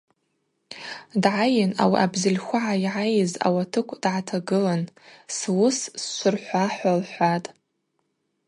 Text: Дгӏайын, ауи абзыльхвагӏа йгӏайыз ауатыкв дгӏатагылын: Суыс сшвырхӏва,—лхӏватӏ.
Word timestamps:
Дгӏайын, 1.21 1.71
ауи 1.83 1.97
абзыльхвагӏа 2.05 2.75
йгӏайыз 2.85 3.31
ауатыкв 3.45 3.95
дгӏатагылын: 4.03 4.83
Суыс 5.37 5.79
сшвырхӏва,—лхӏватӏ. 6.01 7.47